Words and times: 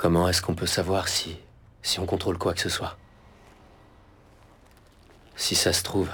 Comment 0.00 0.26
est-ce 0.30 0.40
qu'on 0.40 0.54
peut 0.54 0.64
savoir 0.64 1.08
si... 1.08 1.36
si 1.82 2.00
on 2.00 2.06
contrôle 2.06 2.38
quoi 2.38 2.54
que 2.54 2.60
ce 2.62 2.70
soit? 2.70 2.96
Si 5.36 5.54
ça 5.54 5.74
se 5.74 5.82
trouve, 5.82 6.08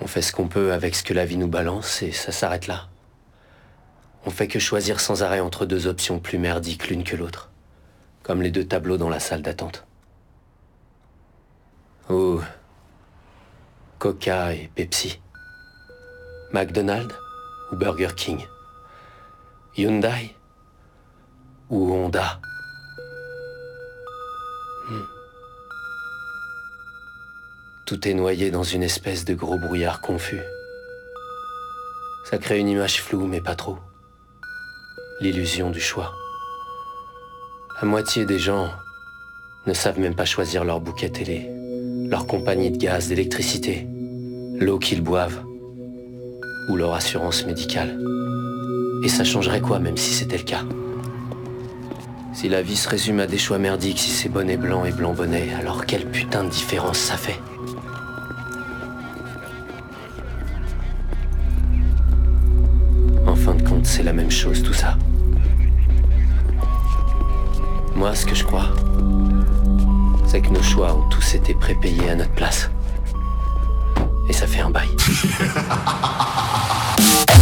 on 0.00 0.08
fait 0.08 0.20
ce 0.20 0.32
qu'on 0.32 0.48
peut 0.48 0.72
avec 0.72 0.96
ce 0.96 1.04
que 1.04 1.14
la 1.14 1.26
vie 1.26 1.36
nous 1.36 1.46
balance 1.46 2.02
et 2.02 2.10
ça 2.10 2.32
s'arrête 2.32 2.66
là. 2.66 2.88
On 4.26 4.30
fait 4.30 4.48
que 4.48 4.58
choisir 4.58 4.98
sans 4.98 5.22
arrêt 5.22 5.38
entre 5.38 5.64
deux 5.64 5.86
options 5.86 6.18
plus 6.18 6.38
merdiques 6.38 6.88
l'une 6.88 7.04
que 7.04 7.14
l'autre. 7.14 7.50
Comme 8.24 8.42
les 8.42 8.50
deux 8.50 8.66
tableaux 8.66 8.96
dans 8.96 9.08
la 9.08 9.20
salle 9.20 9.42
d'attente. 9.42 9.86
Ou 12.10 12.40
Coca 14.00 14.54
et 14.54 14.72
Pepsi. 14.74 15.20
McDonald's 16.52 17.14
ou 17.70 17.76
Burger 17.76 18.10
King? 18.16 18.44
Hyundai? 19.76 20.34
Ou 21.70 21.92
Honda. 21.92 22.40
Hmm. 24.88 25.04
Tout 27.86 28.08
est 28.08 28.14
noyé 28.14 28.50
dans 28.50 28.62
une 28.62 28.82
espèce 28.82 29.24
de 29.24 29.34
gros 29.34 29.58
brouillard 29.58 30.00
confus. 30.00 30.42
Ça 32.24 32.38
crée 32.38 32.58
une 32.58 32.68
image 32.68 33.02
floue, 33.02 33.26
mais 33.26 33.40
pas 33.40 33.54
trop. 33.54 33.78
L'illusion 35.20 35.70
du 35.70 35.80
choix. 35.80 36.12
La 37.80 37.88
moitié 37.88 38.24
des 38.24 38.38
gens 38.38 38.70
ne 39.66 39.74
savent 39.74 39.98
même 39.98 40.14
pas 40.14 40.24
choisir 40.24 40.64
leur 40.64 40.80
bouquet 40.80 41.10
télé, 41.10 41.50
leur 42.08 42.26
compagnie 42.26 42.70
de 42.70 42.78
gaz, 42.78 43.08
d'électricité, 43.08 43.86
l'eau 44.58 44.78
qu'ils 44.78 45.02
boivent 45.02 45.42
ou 46.70 46.76
leur 46.76 46.94
assurance 46.94 47.44
médicale. 47.44 47.98
Et 49.02 49.08
ça 49.08 49.24
changerait 49.24 49.60
quoi 49.60 49.78
même 49.78 49.96
si 49.96 50.14
c'était 50.14 50.38
le 50.38 50.44
cas? 50.44 50.64
Si 52.34 52.48
la 52.48 52.62
vie 52.62 52.76
se 52.76 52.88
résume 52.88 53.20
à 53.20 53.28
des 53.28 53.38
choix 53.38 53.58
merdiques, 53.58 54.00
si 54.00 54.10
c'est 54.10 54.28
bonnet 54.28 54.56
blanc 54.56 54.84
et 54.84 54.90
blanc 54.90 55.14
bonnet, 55.14 55.54
alors 55.58 55.86
quelle 55.86 56.10
putain 56.10 56.42
de 56.42 56.50
différence 56.50 56.98
ça 56.98 57.16
fait 57.16 57.40
En 63.24 63.36
fin 63.36 63.54
de 63.54 63.62
compte, 63.62 63.86
c'est 63.86 64.02
la 64.02 64.12
même 64.12 64.32
chose 64.32 64.64
tout 64.64 64.74
ça. 64.74 64.98
Moi, 67.94 68.16
ce 68.16 68.26
que 68.26 68.34
je 68.34 68.42
crois, 68.42 68.74
c'est 70.26 70.40
que 70.40 70.50
nos 70.50 70.62
choix 70.62 70.92
ont 70.92 71.08
tous 71.10 71.36
été 71.36 71.54
prépayés 71.54 72.10
à 72.10 72.16
notre 72.16 72.32
place. 72.32 72.68
Et 74.28 74.32
ça 74.32 74.48
fait 74.48 74.60
un 74.60 74.70
bail. 74.70 74.88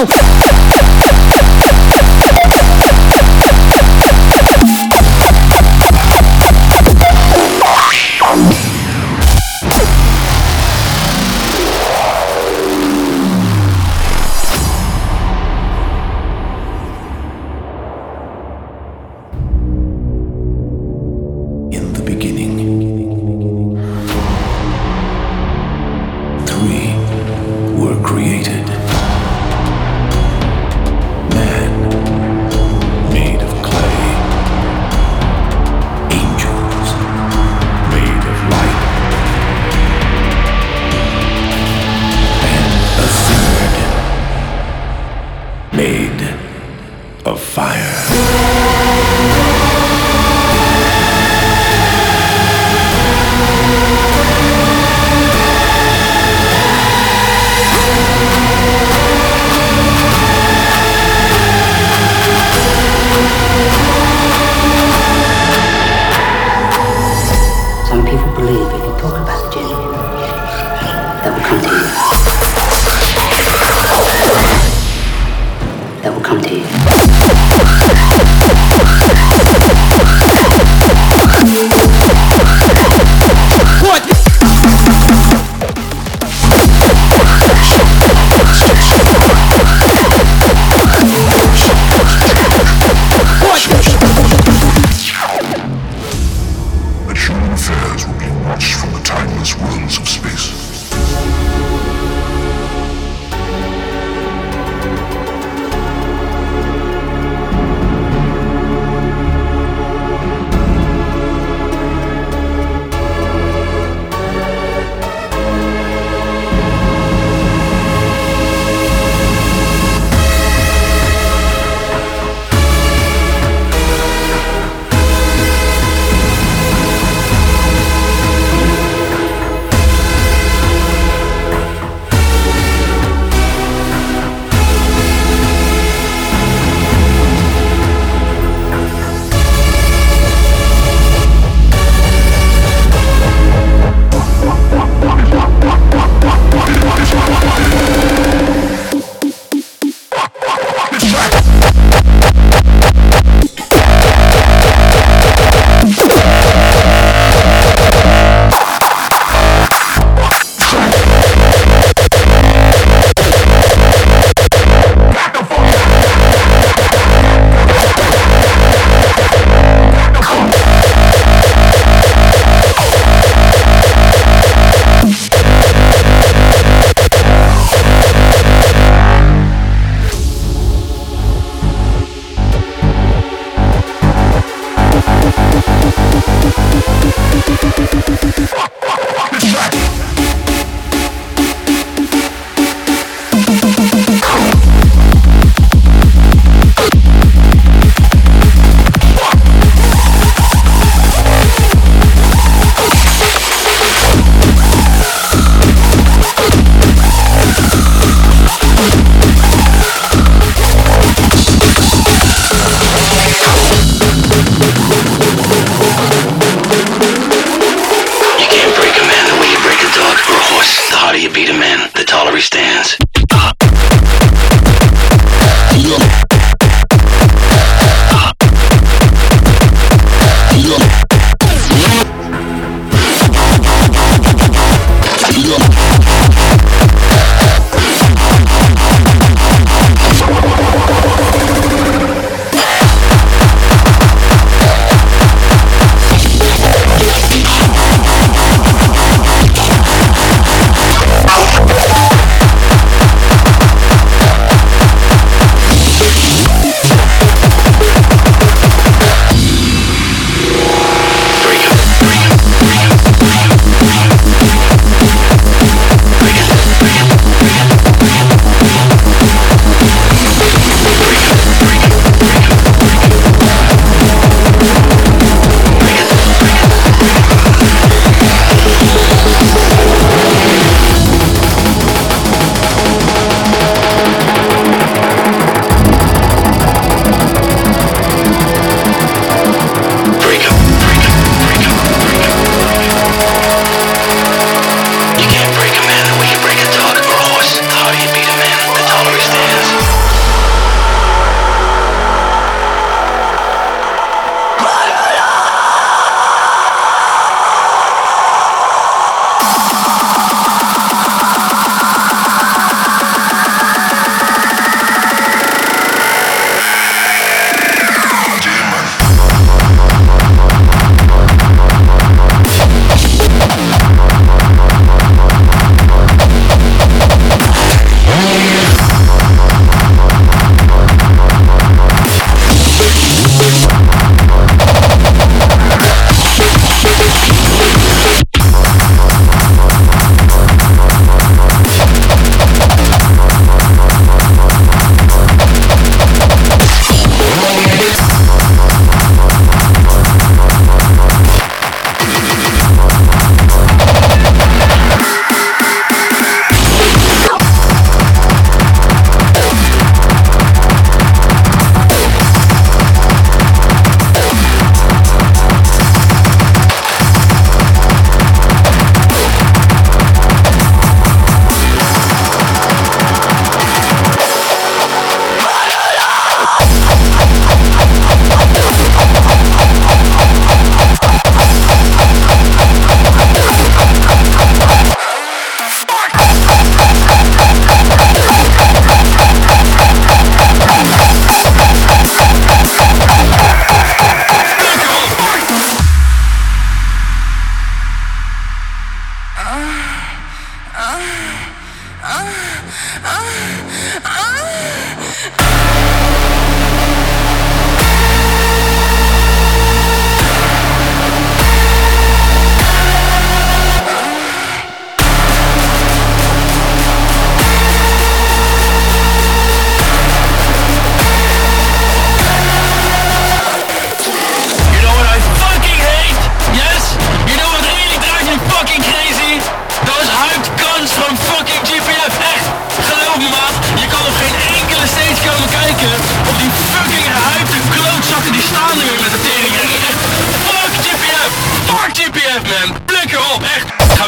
Ow! 0.00 0.77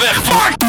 Fuck! 0.01 0.60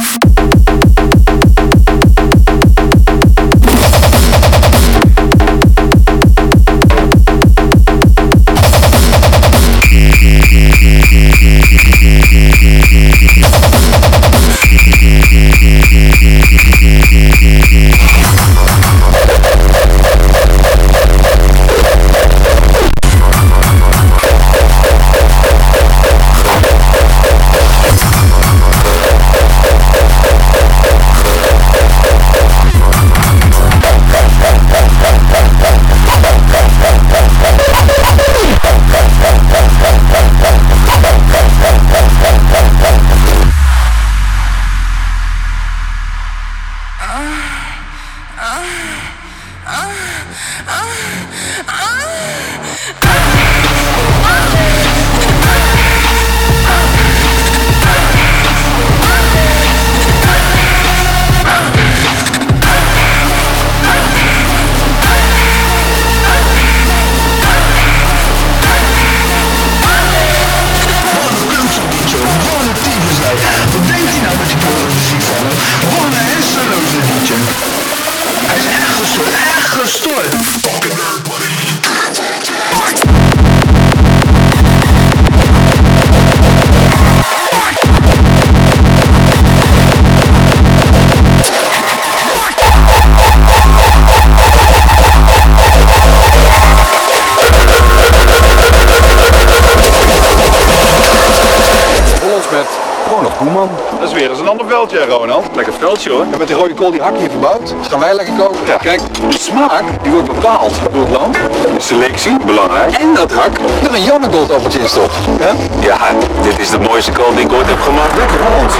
Koeman. 103.41 103.69
Dat 103.99 104.07
is 104.09 104.13
weer 104.13 104.29
eens 104.29 104.39
een 104.39 104.47
ander 104.47 104.67
veldje, 104.67 105.05
Ronald. 105.05 105.45
Lekker 105.55 105.73
veldje 105.73 106.09
hoor. 106.11 106.25
En 106.31 106.37
met 106.37 106.47
die 106.47 106.55
rode 106.55 106.73
kool 106.73 106.91
die 106.91 107.01
hak 107.01 107.17
hier 107.17 107.29
verbouwd, 107.29 107.73
gaan 107.89 107.99
wij 107.99 108.15
lekker 108.15 108.33
koken. 108.33 108.59
Ja. 108.65 108.77
Kijk, 108.77 109.01
de 109.29 109.37
smaak 109.39 109.83
die 110.03 110.11
wordt 110.11 110.27
bepaald 110.27 110.73
door 110.91 111.01
het 111.01 111.11
land, 111.11 111.37
selectie, 111.77 112.37
Belangrijk. 112.45 112.93
en 112.93 113.13
dat 113.13 113.31
hak 113.31 113.57
er 113.83 113.93
een 113.93 114.03
Jannegold 114.03 114.51
appeltje 114.51 114.79
in 114.79 114.89
stopt. 114.89 115.13
Ja? 115.39 115.51
Ja, 115.79 115.97
dit 116.41 116.59
is 116.59 116.69
de 116.69 116.79
mooiste 116.79 117.11
kool 117.11 117.31
die 117.35 117.45
ik 117.45 117.53
ooit 117.53 117.67
heb 117.67 117.81
gemaakt. 117.81 118.17
Lekker 118.17 118.37
Hollands. 118.45 118.75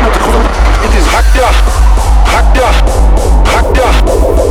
Het 0.81 0.93
is 0.93 1.05
hakja. 1.13 1.49
Hakja. 2.23 2.69
Hakja. 3.43 4.50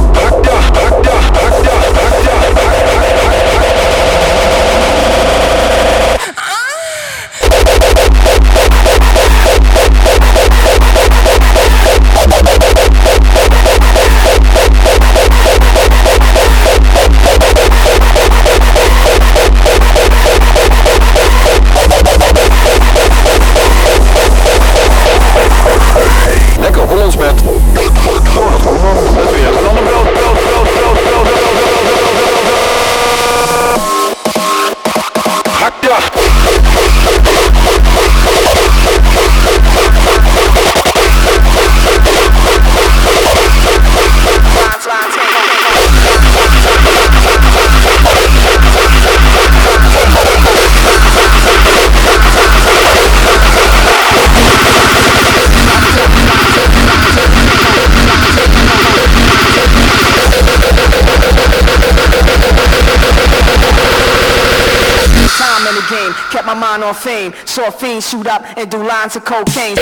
Fiend 67.71 68.03
shoot 68.03 68.27
up 68.27 68.43
and 68.57 68.71
do 68.71 68.79
lines 68.79 69.17
of 69.17 69.25
cocaine. 69.25 69.77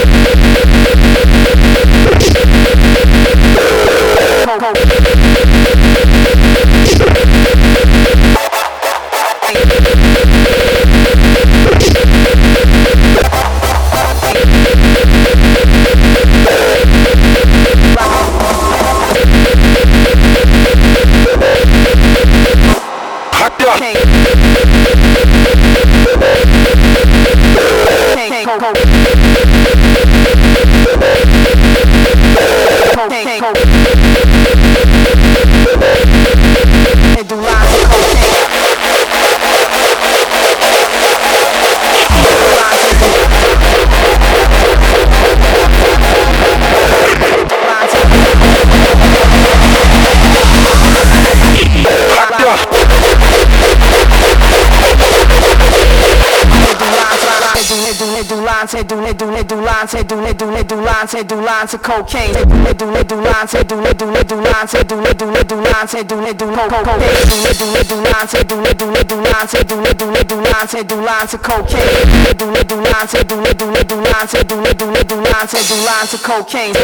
lines, 61.08 61.12
they 61.12 61.24
do 61.24 61.40
lines 61.40 61.74
of 61.74 61.82
cocaine. 61.82 62.32
They 62.32 62.44
do, 62.44 62.86
they 62.92 63.04
do 63.04 63.16
lines, 63.16 63.52
they 63.52 63.64
do, 63.64 63.80
they 63.80 63.92
do, 63.94 64.12
they 64.12 64.24
do 64.24 64.36
lines, 64.36 64.72
they 64.72 64.82
do, 64.84 65.00
they 65.00 65.14
do, 65.14 65.30
they 65.32 65.44
do 65.44 65.56
lines, 65.56 65.92
they 65.92 66.02
do, 66.04 66.20
they 66.20 66.32
do 66.34 66.46
cocaine. 66.46 66.98
They 67.00 67.24
do, 67.24 67.36
they 67.42 67.52
do, 67.54 67.66
they 67.72 67.84
do 67.84 67.94
lines, 67.96 68.32
they 68.32 68.44
do, 68.44 68.56
they 68.62 68.74
do, 68.74 68.92
they 68.92 69.04
do 69.04 69.16
lines, 69.16 69.52
they 69.52 69.62
do, 69.64 69.80
they 69.82 69.94
do, 69.94 70.12
they 70.12 70.24
do 70.24 70.36
lines, 70.36 70.72
they 70.72 70.84
do 70.84 70.96
lines 71.00 71.34
of 71.34 71.42
cocaine. 71.42 71.80
They 72.24 72.34
do, 72.34 72.52
they 72.52 72.64
do 72.64 72.76
lines, 72.76 73.12
they 73.12 73.24
do, 73.24 73.36
they 73.42 73.54
do, 73.54 73.72
they 73.72 73.84
do 73.84 73.96
lines, 73.96 74.32
they 74.32 74.42
do, 74.44 74.60
they 74.60 74.74
do, 74.74 74.92
they 74.92 75.04
do 75.04 75.16
lines, 75.16 75.52
they 75.52 75.62
do 75.64 75.74
lines 75.86 76.14
of 76.14 76.22
cocaine. 76.22 76.74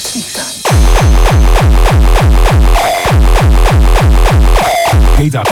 Hey, 0.00 0.22
Doc. 5.28 5.46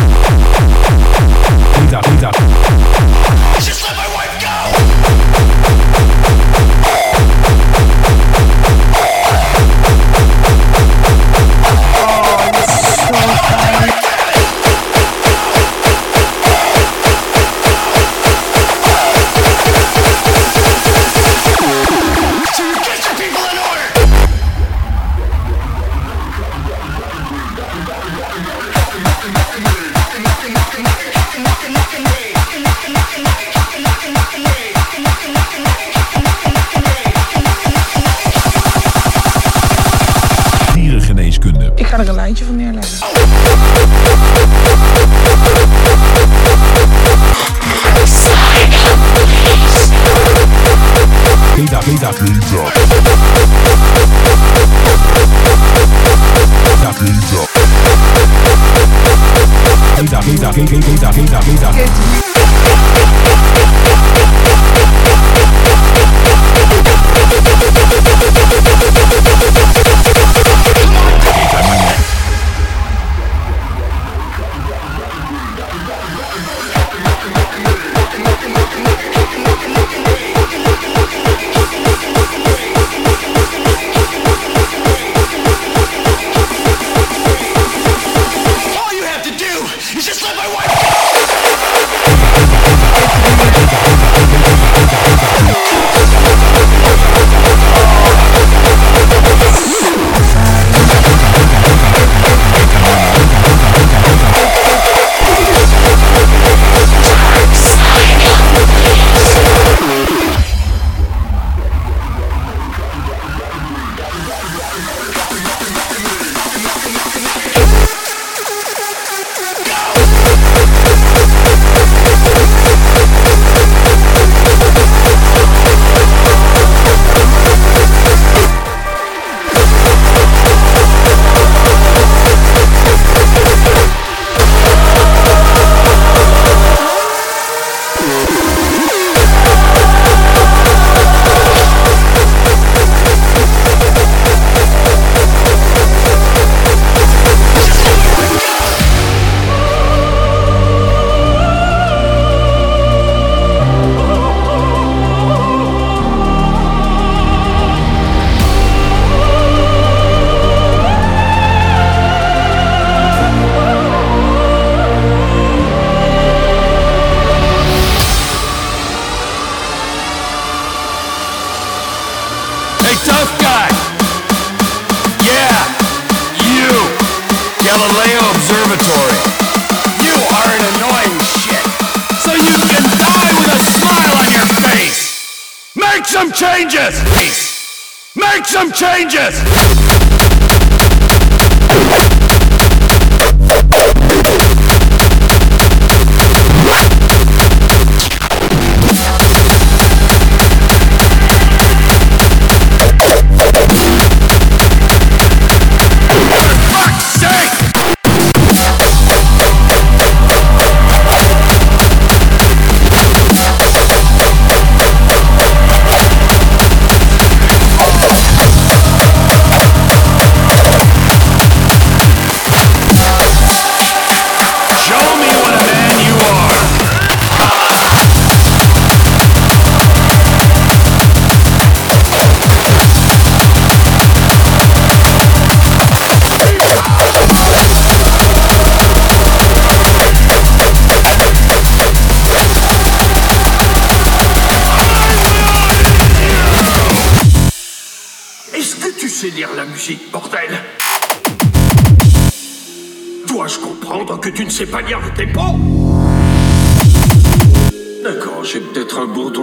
Hey, 1.75 1.87
Doc. 1.91 2.07
Hey, 2.07 2.21
Doc. 2.21 2.58
Ik 41.75 41.87
ga 41.87 41.99
er 41.99 42.09
een 42.09 42.15
lijntje 42.15 42.45
van 42.45 42.57
neerleggen. 42.57 42.99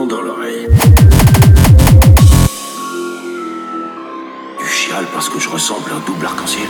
Dans 0.04 0.22
l'oreille. 0.22 0.68
Tu 4.60 4.68
chiales 4.68 5.08
parce 5.14 5.30
que 5.30 5.40
je 5.40 5.48
ressemble 5.48 5.90
à 5.90 5.96
un 5.96 6.04
double 6.06 6.26
arc-en-ciel. 6.26 6.68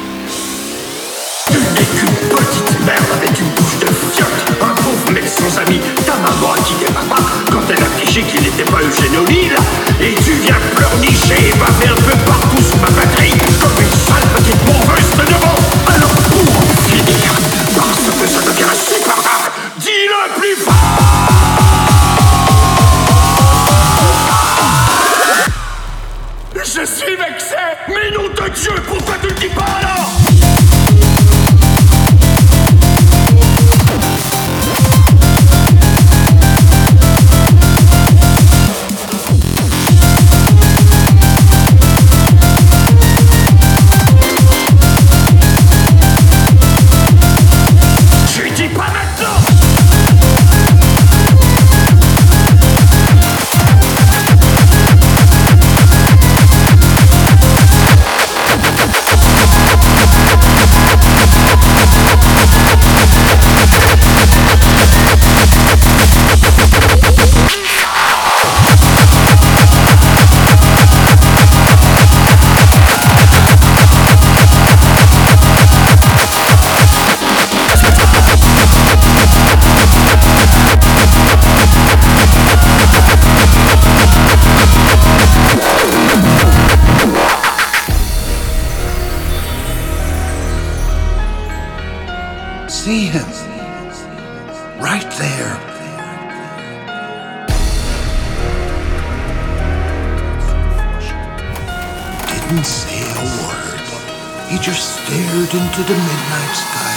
Tu 1.48 1.58
n'es 1.58 1.88
qu'une 1.98 2.30
petite 2.30 2.86
merde 2.86 3.10
avec 3.18 3.32
une 3.40 3.50
bouche 3.58 3.80
de 3.80 3.88
fiotte. 4.14 4.30
Un 4.62 4.76
pauvre 4.76 5.12
mec 5.12 5.24
sans 5.26 5.58
amis. 5.58 5.82
Ta 6.06 6.14
maman 6.14 6.54
a 6.54 6.60
quitté 6.60 6.86
papa 6.86 7.20
quand 7.52 7.66
elle 7.70 7.82
a 7.82 7.90
fiché 8.00 8.22
qu'il 8.22 8.44
n'était 8.44 8.70
pas 8.70 8.78
Eugène 8.78 9.18
O'Neill. 9.18 9.56
Et 10.02 10.14
tu 10.24 10.34
viens 10.46 10.60
pleurnicher 10.76 11.50
et 11.50 11.58
baver 11.58 11.90
un 11.90 12.02
peu 12.06 12.18
partout 12.30 12.62
sur 12.62 12.78
ma 12.78 12.92
batterie. 12.92 13.34
Comme 13.60 13.82
une 13.82 13.98
sale 14.06 14.30
petite 14.38 14.62
mauvaise 14.68 15.10
de 15.18 15.26
devant 15.34 15.58
Alors 15.90 16.14
pour 16.30 16.46
finir 16.94 17.34
Parce 17.74 18.22
que 18.22 18.28
ça 18.30 18.42
devient 18.46 18.70
insupportable. 18.70 19.50
Dis-le 19.80 20.40
plus 20.40 20.56
fort 20.64 21.55
suis 26.86 27.15
vexé 27.15 27.56
Mais 27.88 28.12
nom 28.12 28.30
de 28.30 28.50
Dieu, 28.54 28.71
pourquoi 28.88 29.15
tu 29.21 29.28
le 29.28 29.34
dis 29.34 29.50
pas 29.50 29.65
alors 29.80 30.25
didn't 102.47 102.63
say 102.63 103.01
a 103.01 103.23
word. 103.41 103.81
He 104.49 104.58
just 104.60 105.01
stared 105.01 105.53
into 105.53 105.81
the 105.81 105.93
midnight 105.93 106.53
sky. 106.53 106.93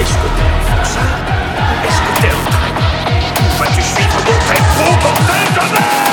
Escuteu. 0.00 0.54
Escuteu. 1.88 2.38
Vai 3.58 3.68
te 3.72 3.80
esfregar. 3.80 4.22
Tem 4.48 4.62
fogo 4.74 5.10
dentro 5.26 5.68
dela! 5.68 6.03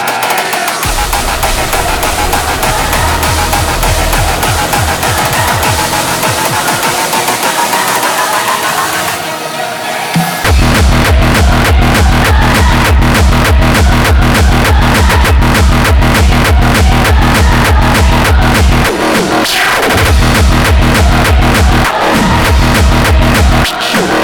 Shoot! 23.63 24.20